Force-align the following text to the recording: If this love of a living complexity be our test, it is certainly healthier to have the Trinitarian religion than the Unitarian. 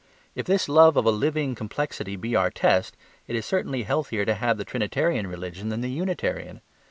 If 0.33 0.47
this 0.47 0.67
love 0.67 0.97
of 0.97 1.05
a 1.05 1.11
living 1.11 1.53
complexity 1.53 2.15
be 2.15 2.35
our 2.35 2.49
test, 2.49 2.97
it 3.27 3.35
is 3.35 3.45
certainly 3.45 3.83
healthier 3.83 4.25
to 4.25 4.33
have 4.33 4.57
the 4.57 4.65
Trinitarian 4.65 5.27
religion 5.27 5.69
than 5.69 5.81
the 5.81 5.91
Unitarian. 5.91 6.61